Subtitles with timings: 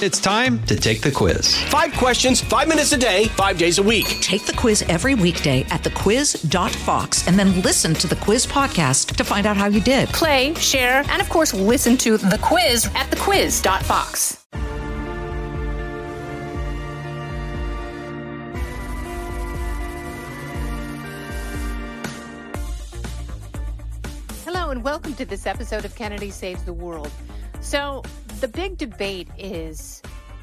[0.00, 1.56] It's time to take the quiz.
[1.64, 4.06] Five questions, five minutes a day, five days a week.
[4.20, 9.24] Take the quiz every weekday at thequiz.fox and then listen to the quiz podcast to
[9.24, 10.08] find out how you did.
[10.10, 14.46] Play, share, and of course, listen to the quiz at thequiz.fox.
[24.44, 27.10] Hello, and welcome to this episode of Kennedy Saves the World.
[27.60, 28.02] So,
[28.40, 30.00] the big debate is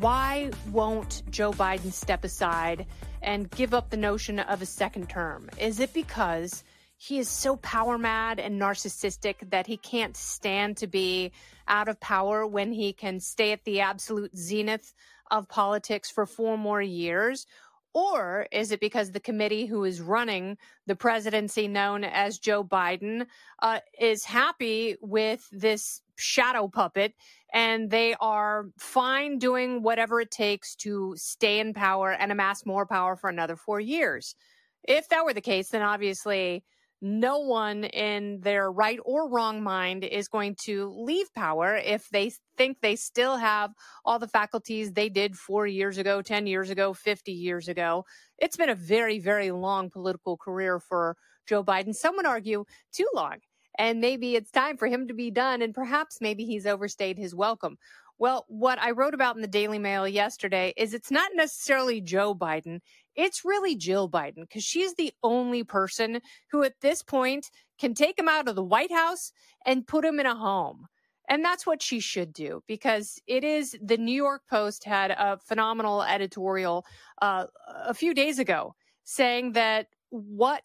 [0.00, 2.84] why won't Joe Biden step aside
[3.22, 5.48] and give up the notion of a second term?
[5.56, 6.64] Is it because
[6.96, 11.30] he is so power mad and narcissistic that he can't stand to be
[11.68, 14.92] out of power when he can stay at the absolute zenith
[15.30, 17.46] of politics for four more years?
[17.96, 23.26] Or is it because the committee who is running the presidency, known as Joe Biden,
[23.62, 27.14] uh, is happy with this shadow puppet
[27.54, 32.84] and they are fine doing whatever it takes to stay in power and amass more
[32.84, 34.34] power for another four years?
[34.84, 36.64] If that were the case, then obviously
[37.06, 42.32] no one in their right or wrong mind is going to leave power if they
[42.56, 43.72] think they still have
[44.04, 48.04] all the faculties they did four years ago, 10 years ago, 50 years ago.
[48.38, 51.94] It's been a very, very long political career for Joe Biden.
[51.94, 53.36] Some would argue too long.
[53.78, 57.34] And maybe it's time for him to be done, and perhaps maybe he's overstayed his
[57.34, 57.76] welcome.
[58.18, 62.34] Well, what I wrote about in the Daily Mail yesterday is it's not necessarily Joe
[62.34, 62.80] Biden.
[63.16, 66.20] It's really Jill Biden because she's the only person
[66.50, 69.32] who at this point can take him out of the White House
[69.64, 70.86] and put him in a home.
[71.28, 75.38] And that's what she should do because it is the New York Post had a
[75.38, 76.84] phenomenal editorial
[77.20, 77.46] uh,
[77.84, 80.62] a few days ago saying that what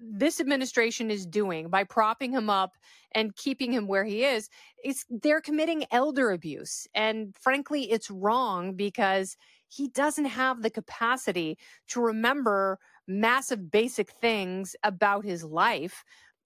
[0.00, 2.72] this administration is doing by propping him up
[3.14, 4.48] and keeping him where he is
[4.84, 9.36] is they're committing elder abuse and frankly it's wrong because
[9.68, 11.56] he doesn't have the capacity
[11.88, 16.04] to remember massive basic things about his life.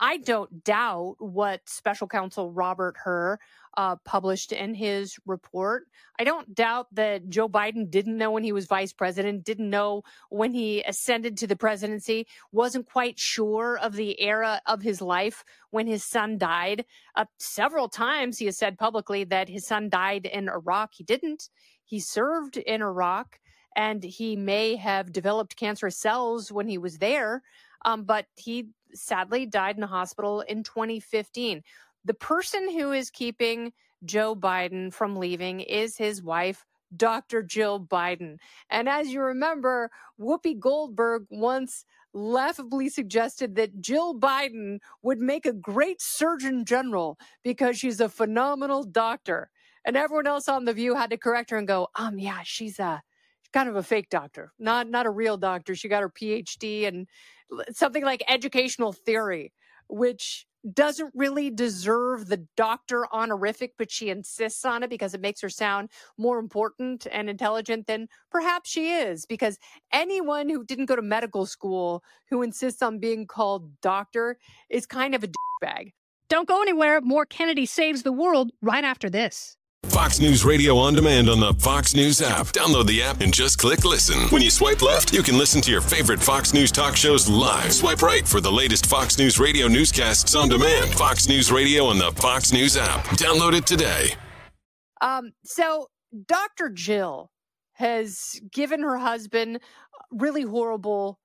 [0.00, 3.38] I don't doubt what special counsel Robert Hur
[3.78, 5.84] uh, published in his report.
[6.18, 10.02] I don't doubt that Joe Biden didn't know when he was vice president, didn't know
[10.30, 15.44] when he ascended to the presidency, wasn't quite sure of the era of his life
[15.70, 16.86] when his son died.
[17.14, 20.94] Uh, several times he has said publicly that his son died in Iraq.
[20.94, 21.48] He didn't.
[21.84, 23.38] He served in Iraq
[23.76, 27.44] and he may have developed cancerous cells when he was there.
[27.84, 31.62] Um, but he sadly died in a hospital in 2015.
[32.04, 33.72] The person who is keeping
[34.04, 36.64] Joe Biden from leaving is his wife,
[36.96, 37.42] Dr.
[37.42, 38.38] Jill Biden.
[38.70, 45.52] And as you remember, Whoopi Goldberg once laughably suggested that Jill Biden would make a
[45.52, 49.50] great surgeon general because she's a phenomenal doctor.
[49.84, 52.78] And everyone else on The View had to correct her and go, um, yeah, she's
[52.78, 53.02] a
[53.52, 55.74] kind of a fake doctor, not not a real doctor.
[55.74, 57.06] She got her PhD and
[57.72, 59.52] something like educational theory,
[59.88, 65.40] which doesn't really deserve the doctor honorific, but she insists on it because it makes
[65.40, 69.26] her sound more important and intelligent than perhaps she is.
[69.26, 69.58] Because
[69.92, 74.38] anyone who didn't go to medical school who insists on being called doctor
[74.70, 75.28] is kind of a
[75.60, 75.92] bag.
[76.28, 77.00] Don't go anywhere.
[77.00, 79.57] More Kennedy saves the world right after this.
[79.84, 82.46] Fox News Radio on demand on the Fox News app.
[82.48, 84.28] Download the app and just click listen.
[84.28, 87.72] When you swipe left, you can listen to your favorite Fox News talk shows live.
[87.72, 90.92] Swipe right for the latest Fox News Radio newscasts on demand.
[90.94, 93.04] Fox News Radio on the Fox News app.
[93.16, 94.14] Download it today.
[95.00, 95.86] Um, so
[96.26, 96.70] Dr.
[96.70, 97.30] Jill
[97.74, 99.60] has given her husband
[100.10, 101.20] really horrible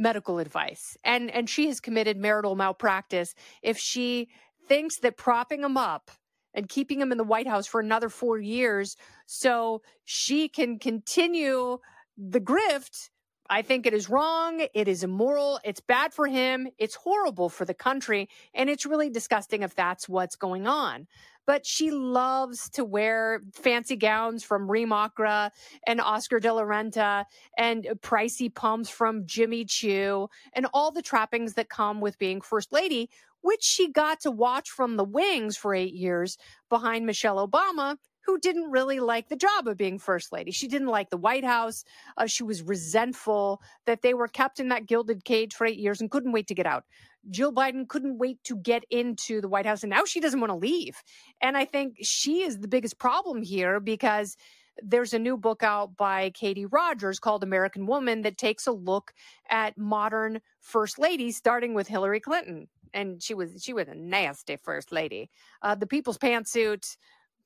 [0.00, 4.28] medical advice and and she has committed marital malpractice if she
[4.68, 6.12] thinks that propping him up
[6.54, 11.78] and keeping him in the White House for another four years so she can continue
[12.16, 13.10] the grift.
[13.50, 14.66] I think it is wrong.
[14.74, 15.58] It is immoral.
[15.64, 16.68] It's bad for him.
[16.78, 18.28] It's horrible for the country.
[18.52, 21.06] And it's really disgusting if that's what's going on.
[21.46, 27.24] But she loves to wear fancy gowns from Reem and Oscar de la Renta
[27.56, 32.70] and pricey pumps from Jimmy Choo and all the trappings that come with being first
[32.70, 33.08] lady,
[33.40, 36.36] which she got to watch from the wings for eight years
[36.68, 37.96] behind Michelle Obama,
[38.28, 40.50] who didn't really like the job of being first lady.
[40.50, 41.84] She didn't like the White House.
[42.16, 46.00] Uh, she was resentful that they were kept in that gilded cage for eight years
[46.00, 46.84] and couldn't wait to get out.
[47.30, 50.50] Jill Biden couldn't wait to get into the White House, and now she doesn't want
[50.50, 51.02] to leave.
[51.40, 54.36] And I think she is the biggest problem here because
[54.82, 59.12] there's a new book out by Katie Rogers called American Woman that takes a look
[59.50, 64.56] at modern first ladies, starting with Hillary Clinton and she was she was a nasty
[64.56, 65.30] first lady.
[65.62, 66.96] Uh, the people's pantsuit,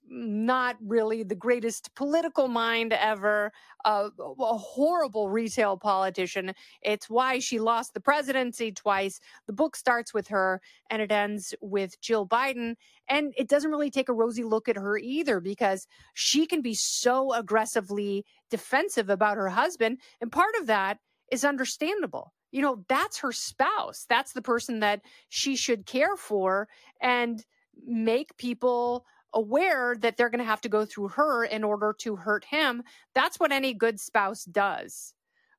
[0.08, 3.52] not really the greatest political mind ever,
[3.84, 6.52] uh, a horrible retail politician.
[6.82, 9.20] It's why she lost the presidency twice.
[9.46, 10.60] The book starts with her
[10.90, 12.74] and it ends with Jill Biden.
[13.08, 16.74] And it doesn't really take a rosy look at her either because she can be
[16.74, 19.98] so aggressively defensive about her husband.
[20.20, 20.98] And part of that
[21.30, 22.32] is understandable.
[22.52, 24.06] You know, that's her spouse.
[24.08, 26.69] That's the person that she should care for
[27.00, 27.44] and
[27.84, 29.04] make people
[29.34, 32.82] aware that they're going to have to go through her in order to hurt him.
[33.14, 35.14] That's what any good spouse does.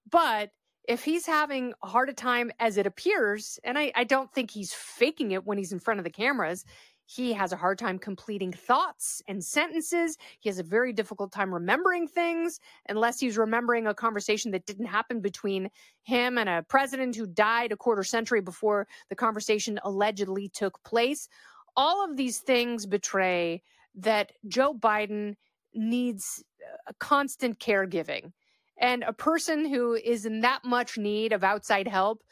[0.09, 0.51] But
[0.87, 4.73] if he's having a harder time as it appears, and I, I, don't think he's
[4.73, 6.65] faking it when he's in front of the cameras,
[7.05, 10.17] he has a hard time completing thoughts and sentences.
[10.39, 14.85] He has a very difficult time remembering things unless he's remembering a conversation that didn't
[14.85, 15.69] happen between
[16.03, 21.27] him and a president who died a quarter century before the conversation allegedly took place
[21.75, 23.61] all of these things betray
[23.95, 25.35] that Joe Biden
[25.73, 26.43] needs
[26.87, 28.31] a constant caregiving.
[28.79, 32.23] And a person who is in that much need of outside help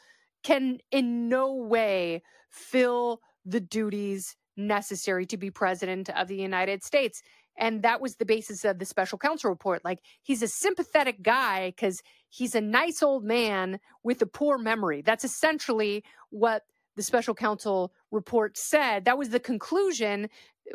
[0.42, 7.22] can in no way fill the duties necessary to be president of the United States.
[7.56, 9.84] And that was the basis of the special counsel report.
[9.84, 15.02] Like, he's a sympathetic guy because he's a nice old man with a poor memory.
[15.02, 16.62] That's essentially what
[16.96, 19.04] the special counsel report said.
[19.04, 20.28] That was the conclusion.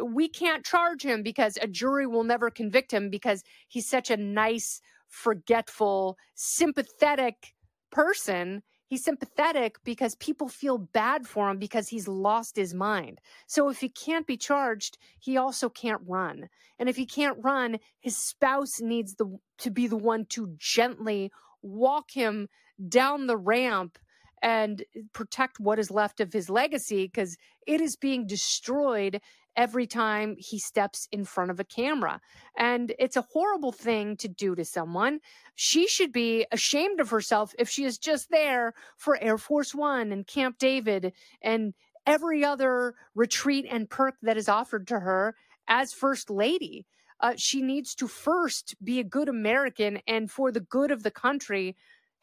[0.04, 4.18] We can't charge him because a jury will never convict him because he's such a
[4.18, 7.54] nice, forgetful, sympathetic
[7.92, 8.62] person.
[8.88, 13.20] He's sympathetic because people feel bad for him because he's lost his mind.
[13.46, 16.48] So if he can't be charged, he also can't run.
[16.80, 21.32] And if he can't run, his spouse needs the, to be the one to gently
[21.62, 22.48] walk him
[22.88, 23.98] down the ramp
[24.42, 29.20] and protect what is left of his legacy because it is being destroyed
[29.58, 32.22] every time he steps in front of a camera.
[32.58, 35.20] And it's a horrible thing to do to someone.
[35.56, 40.12] She should be ashamed of herself if she is just there for Air Force One
[40.12, 41.12] and Camp David
[41.42, 41.74] and
[42.06, 45.36] every other retreat and perk that is offered to her
[45.68, 46.86] as First Lady.
[47.20, 51.12] Uh, she needs to first be a good American and for the good of the
[51.12, 51.76] country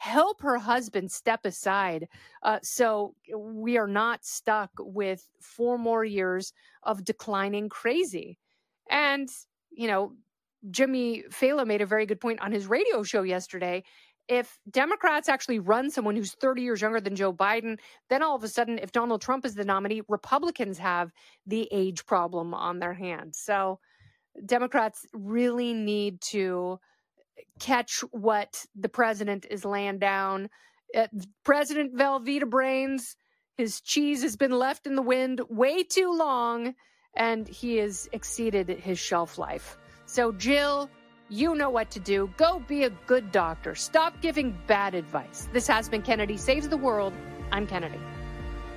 [0.04, 2.06] help her husband step aside
[2.42, 6.52] uh, so we are not stuck with four more years
[6.82, 8.38] of declining crazy.
[8.90, 9.30] And,
[9.70, 10.12] you know,
[10.70, 13.82] Jimmy Failla made a very good point on his radio show yesterday.
[14.28, 17.78] If Democrats actually run someone who's 30 years younger than Joe Biden,
[18.10, 21.12] then all of a sudden, if Donald Trump is the nominee, Republicans have
[21.46, 23.38] the age problem on their hands.
[23.38, 23.80] So
[24.44, 26.78] Democrats really need to
[27.58, 30.48] catch what the president is laying down.
[30.96, 31.06] Uh,
[31.44, 33.16] president Velveeta Brains,
[33.56, 36.74] his cheese has been left in the wind way too long,
[37.16, 39.76] and he has exceeded his shelf life.
[40.06, 40.90] So, Jill,
[41.28, 42.32] you know what to do.
[42.36, 43.74] Go be a good doctor.
[43.74, 45.48] Stop giving bad advice.
[45.52, 47.12] This has been Kennedy Saves the World.
[47.50, 47.98] I'm Kennedy.